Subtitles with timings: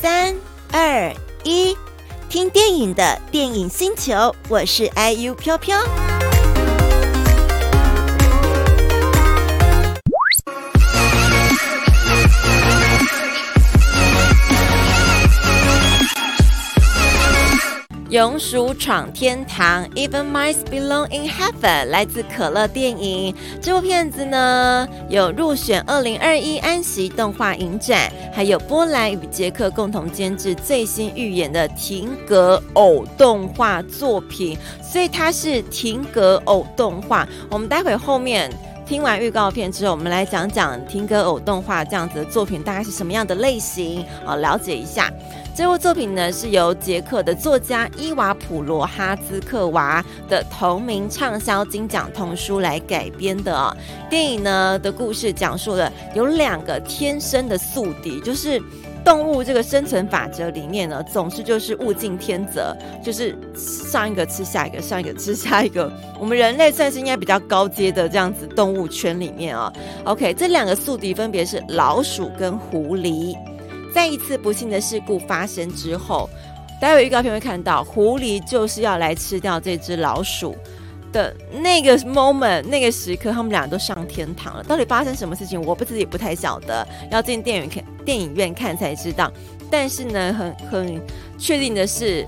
[0.00, 0.36] 三
[0.72, 1.10] 二
[1.42, 1.74] 一，
[2.28, 5.78] 听电影的电影星球，我是 IU 飘飘。
[18.16, 23.34] 熊鼠闯天堂，Even Mice Belong in Heaven，来自可乐电影。
[23.60, 37.28] 这部片子呢，有入选二零二一安锡动画影展，还有波兰与捷克共同监制最新预演的停格偶动画作品，所以它是停格偶动画。
[37.50, 38.50] 我们待会后面
[38.86, 45.12] 听完预告片之后，我们来讲讲听歌偶动画这样子的作品大概是什么样的类型啊，了解一下。
[45.56, 53.76] 这部作品呢，是由捷克的作家伊娃普罗哈兹克娃的同名畅销金奖童书来改编的。
[54.08, 58.62] 电影呢的故事讲述了有两个天生的宿敌，就是
[59.06, 65.88] 动物这个生存法则里面呢，总是就是物竞天择，就是上一个吃下一个，上一个吃下一个。
[66.18, 69.72] 我们人类算是应该比较高阶的这样子动物圈里面啊、
[70.04, 73.36] OK，这两个宿敌分别是老鼠跟狐狸。
[73.94, 76.28] 在一次不幸的事故发生之后，
[76.80, 80.56] 待会预告片会看到狐狸就是要来吃掉这只老鼠
[81.52, 84.62] 那个 moment，那个时刻，他们俩都上天堂了。
[84.64, 89.30] 到底发生什么事情，我不自己不太晓得，要进电影看电影院看才知道。
[89.70, 91.02] 但是呢，很很
[91.38, 92.26] 确定的是，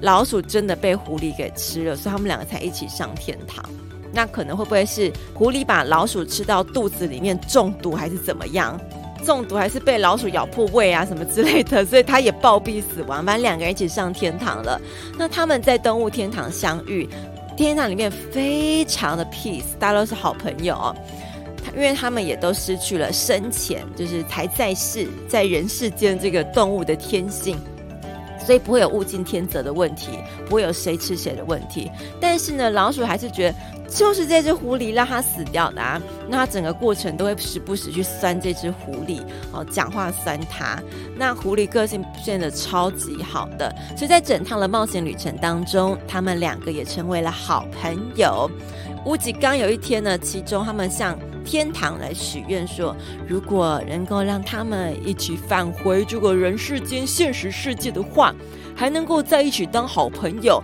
[0.00, 3.64] 老鼠真的被狐狸给吃了，所以他们两个才一起上天堂。
[4.12, 8.80] 那可能会不会是狐狸把老鼠吃到肚子里面中毒，还是怎么样？
[9.24, 13.22] 中毒还是被老鼠咬破胃啊什么之类的， 所以他也暴毙死亡。
[13.24, 14.80] 反正两个人一起上天堂了。
[15.18, 17.06] 那他们在动物天堂相遇，
[17.58, 20.94] 天堂里面非常的 peace，大家都是好朋友哦。
[21.74, 27.58] 因为他们也都失去了生前就是才在世在人世间这个动物的天性。
[28.46, 30.12] 所以不会有物竞天择的问题，
[30.46, 31.90] 不会有谁吃谁的问题。
[32.20, 33.54] 但是呢，老鼠还是觉得
[33.88, 36.00] 就是这只狐狸让它死掉的啊。
[36.28, 39.22] 那它整个过程都会时不时去酸这只狐狸，
[39.52, 40.78] 哦，讲话酸它。
[41.16, 48.48] 那狐狸个性变得超级好的，所以在整趟的冒险旅程当中，他们两个也成为了好朋友。
[49.06, 52.94] 乌吉刚有一天呢，其中他们向天堂来许愿说，
[53.26, 58.34] 如果能够让他们一起返回这个人世间现实世界的话，
[58.76, 60.62] 还能够在一起当好朋友，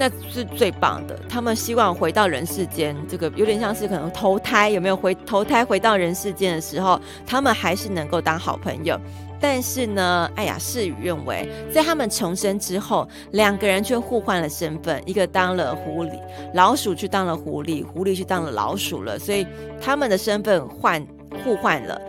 [0.00, 1.14] 那是最棒的。
[1.28, 8.98] 他们希望回到人世间，这个有点像是可能投胎，有没有回投胎回到人世间的时候，他们还是能够当好朋友。
[9.38, 16.18] 但是呢，哎呀，事与愿违，在他们重生之后，两个人却互换了身份，一个当了狐狸，
[16.54, 19.46] 老鼠去当了狐狸，狐狸去当了老鼠了，所以
[19.78, 21.06] 他们的身份换
[21.44, 22.00] 互换了。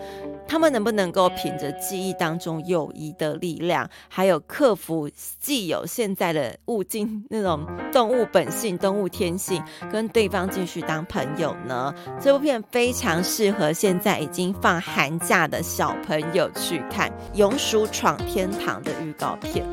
[0.51, 11.95] 他们能不能够凭着记忆当中友谊的力量，还有克服既有现在的物竞那种动物本性、动物天性，跟对方继续当朋友呢？
[12.19, 19.65] 这部片非常适合现在已经放寒假的小朋友去看《勇鼠闯天堂》的预告片。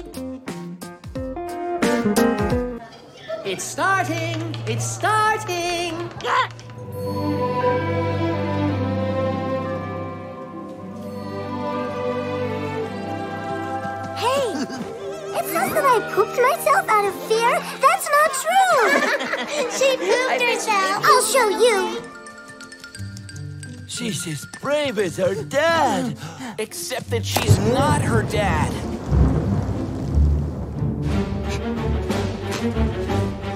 [3.45, 5.95] It's starting, it's starting.
[14.61, 17.61] It's not that I pooped myself out of fear.
[17.79, 18.91] That's not true.
[19.79, 21.05] she pooped herself.
[21.05, 22.03] I'll show you.
[23.87, 26.19] She's as brave as her dad,
[26.59, 28.73] except that she's not her dad.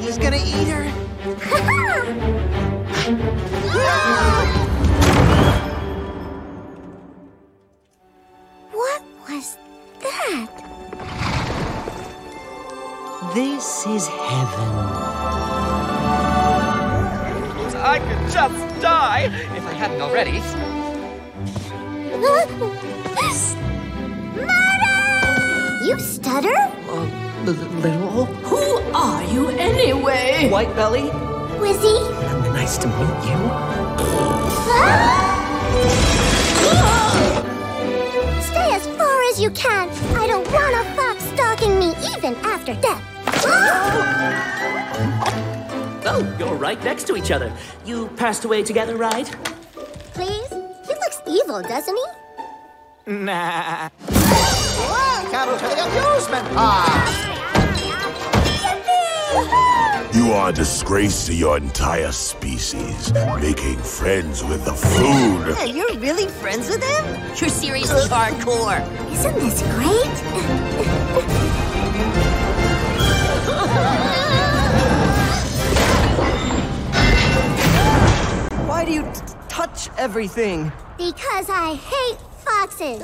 [0.00, 0.88] He's gonna eat her.
[13.34, 14.68] This is heaven.
[17.80, 20.32] I could just die if I hadn't already.
[24.36, 25.86] Murder!
[25.86, 26.54] You stutter?
[26.90, 27.08] Uh,
[27.80, 28.26] little?
[28.26, 30.50] Who are you anyway?
[30.50, 31.08] White belly?
[31.56, 32.02] Wizzy?
[32.52, 33.38] Nice to meet you.
[38.42, 39.88] Stay as far as you can.
[40.20, 43.11] I don't want a fox stalking me even after death.
[46.04, 47.52] Oh, you're right next to each other.
[47.84, 49.30] You passed away together, right?
[50.14, 50.48] Please?
[50.50, 53.12] He looks evil, doesn't he?
[53.12, 53.88] Nah.
[54.08, 57.08] Welcome to the amusement park!
[60.14, 65.56] You are a disgrace to your entire species, making friends with the food.
[65.56, 67.06] Yeah, you're really friends with him?
[67.40, 68.82] You're seriously hardcore.
[69.10, 70.12] Isn't this great?
[78.82, 80.72] Why do you t- touch everything?
[80.98, 83.00] Because I hate foxes.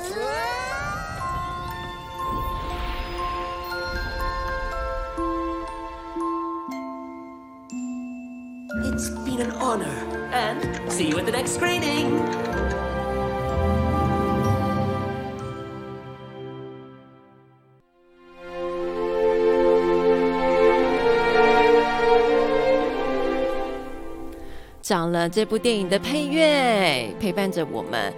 [8.93, 9.85] It's been an honor.
[10.33, 12.68] And see you at the next screening.
[24.89, 28.11] 找了这部电影的配乐陪伴着我们。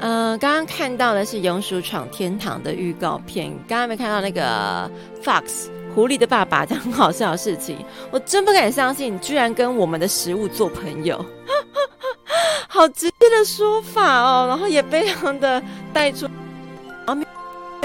[0.00, 4.90] 呃，刚刚看到的是《勇鼠闯天堂》的预告片，刚刚没看到那个
[5.22, 7.76] Fox 狐狸的爸爸讲很好笑的事情，
[8.10, 11.24] 我真不敢相信，居然跟我们的食物做朋友，
[12.66, 16.26] 好直接的说法哦，然后也非常的带出，
[17.06, 17.24] 然后没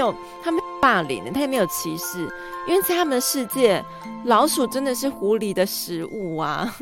[0.00, 0.12] 有
[0.42, 2.18] 他们霸凌，他也没有歧视，
[2.66, 3.80] 因为在他们的世界，
[4.24, 6.74] 老鼠真的是狐狸的食物啊。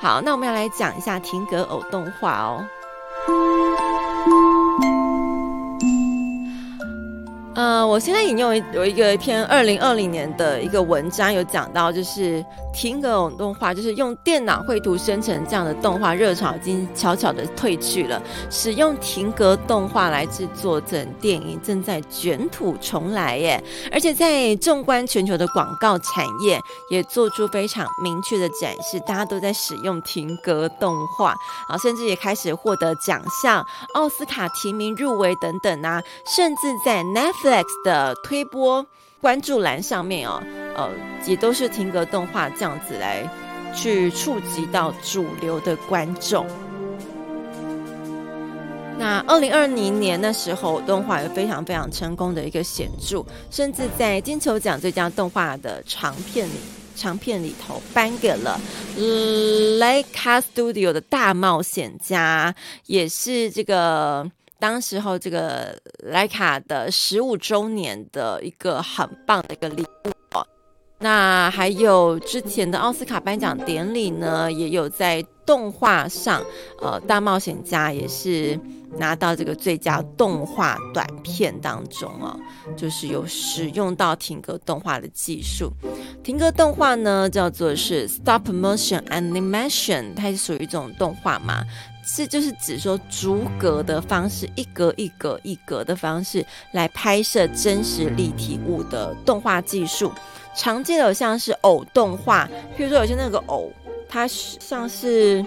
[0.00, 2.64] 好，那我们要来讲一下停格偶动画哦。
[7.54, 18.20] 呃，我现在引用有一个一篇二零二零年的一个文章，有讲到就是停格动画，就是用电脑绘图生成这样的动画热潮已经悄悄的退去了，
[18.50, 23.62] 使用停格动画来制作整电影正在卷土重来耶，
[23.92, 26.60] 而且在纵观全球的广告产业
[26.90, 31.32] 也做出非常明确的展示，大家都在使用停格动画
[31.68, 33.64] 啊，甚至也开始获得奖项、
[33.94, 38.84] 奥斯卡提名入围等等啊，甚至在 Netflix Netflix 的推播
[39.20, 40.42] 关注栏上面哦，
[40.74, 40.90] 呃，
[41.26, 43.28] 也都是停格动画这样子来
[43.74, 46.46] 去触及到主流的观众。
[48.98, 56.52] 那二零二零年那时候，动画有非常非常成功的一个显著，甚至在金球奖最佳动画的长片里，
[56.96, 58.58] 长片里头颁给了
[58.96, 62.54] Laika Studio 的大冒险家，
[62.86, 64.30] 也是这个。
[64.64, 70.10] 当时候这个莱卡的十五周年的一个很棒的一个礼物，
[71.00, 76.42] 那还有之前的奥斯卡颁奖典礼呢，也有在动画上，
[76.80, 78.58] 呃，大冒险家也是
[78.96, 82.34] 拿到这个最佳动画短片当中哦，
[82.74, 85.70] 就是有使用到停格动画的技术。
[86.22, 91.62] 停格动画呢叫做是 Stop Motion Animation，它是属于一种动画嘛。
[92.06, 100.12] 是，就是指说逐格的方式，一格一格一格的方式来拍摄真实立体物的动画技术。
[100.54, 103.72] 常见的像是偶动画，譬如说有些那个偶，
[104.08, 105.44] 它像是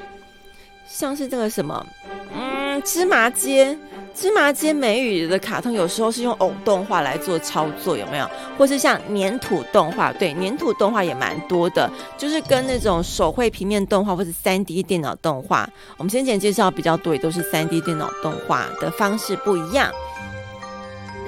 [0.88, 1.86] 像是这个什么，
[2.33, 3.77] 嗯，芝麻街。
[4.19, 8.27] 芝麻街美语的卡通有时候是用偶动画来做操作，有没有？
[8.57, 11.87] 或是像粘土动画，对，粘土动画也蛮多的，
[12.17, 19.91] 就是跟那种手绘平面动画或者三 D 电脑动画，我们先前介绍比较多，也都是三 D 电脑动画的方式不一样。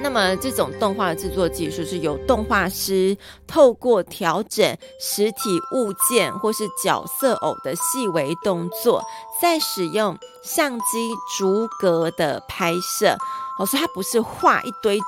[0.02, 3.16] 那么这种动画的制作技术是由动画师
[3.46, 9.02] 透过调整实体物件或是角色偶的细微动作，
[9.40, 13.16] 再使用相机逐格的拍摄。
[13.58, 14.98] 哦，所以它不是画一堆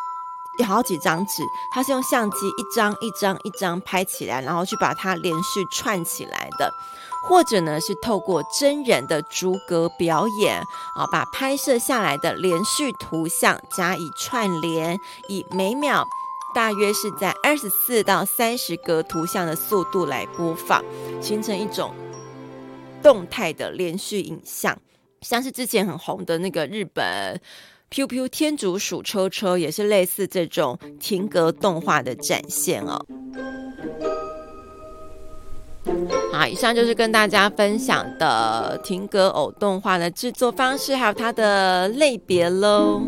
[0.66, 6.70] 好几张纸，它是用相机一张一张一张拍起来，然后去把它连续串起来的。
[7.22, 10.58] 或者呢，是透过真人的逐格表演
[10.96, 14.98] 啊，把拍摄下来的连续图像加以串联，
[15.28, 16.06] 以每秒
[16.54, 20.84] 大约是在二十四到三十格图像的速度来播放，
[21.20, 21.94] 形成一种
[23.02, 24.76] 动态的连续影像。
[25.20, 27.40] 像是之前很红的那个日本
[27.90, 33.06] Piu Piu 天竺鼠车车，也是类似这种停格动画的展现哦。
[36.32, 43.02] 好，以上就是跟大家分享的停格偶动画的制作方式，还有它的类别喽。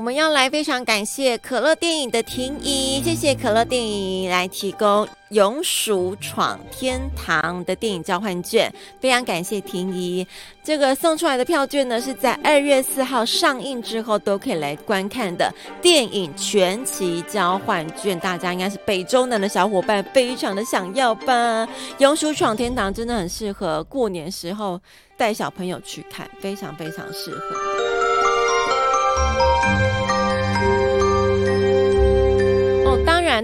[0.00, 10.26] 我们要来非常感谢可乐电影的婷宜，谢谢可乐电影来提供《勇鼠闯天堂》的电影交换券，非常感谢婷宜。
[10.64, 15.52] 这个送出来的票券呢，是在二月四号上映之后都可以来观看的
[15.82, 21.66] 电影全期交换券，大家应该是北中南的小伙伴非常的想要吧？
[21.98, 24.80] 《勇鼠闯天堂》真的很适合过年时候
[25.18, 27.99] 带小朋友去看，非常非常适合。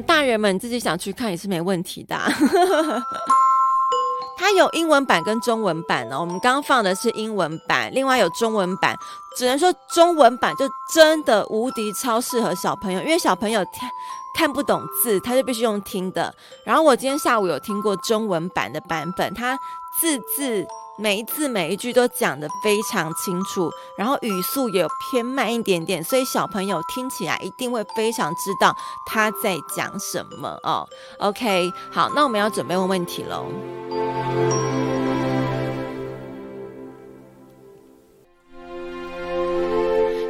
[0.02, 2.16] 大人们自己想去看也是没问题的。
[4.38, 6.20] 它有英文版跟中文版哦。
[6.20, 8.96] 我们刚放的是英文版，另外有中文版。
[9.36, 13.90] 只能说中文版就真的无敌超适合小朋友，因为小朋友看
[14.34, 16.34] 看不懂字，他就必须用听的。
[16.64, 19.56] 然后我今天下午有听过中文版的版本，他
[20.00, 20.66] 字字。
[20.98, 28.74] 每一字每一句都讲得非常清楚，然后语速也有偏慢一点点，所以小朋友听起来一定会非常知道
[29.04, 30.88] 他在讲什么哦。
[31.18, 33.44] OK，好，那我们要准备问问题喽。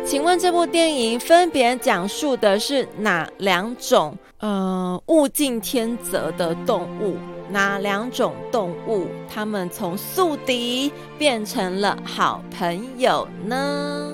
[0.06, 7.16] 请问这部电影分别讲述的是哪两种呃物竞天择的动物？
[7.50, 14.12] 哪两种动物，他们从宿敌变成了好朋友呢？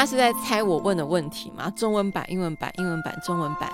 [0.00, 1.70] 他是在猜我问的问题吗？
[1.76, 3.70] 中文版、英文版、英文版、中文版。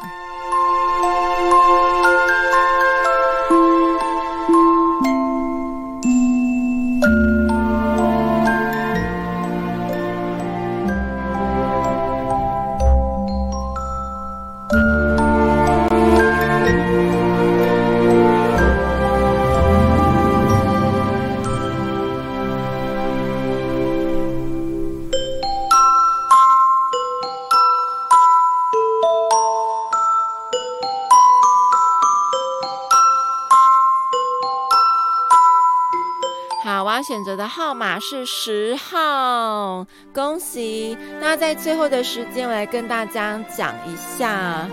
[37.37, 40.97] 选择的号码是十号，恭喜！
[41.21, 44.67] 那在最后的时间，我来跟大家讲一下。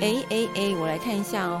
[0.00, 1.60] 哎哎哎，我来看一下哦。